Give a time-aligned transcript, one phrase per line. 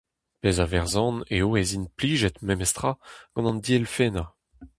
[0.39, 2.91] Pezh a verzan eo ez int plijet memes tra
[3.33, 4.29] gant an dielfennañ.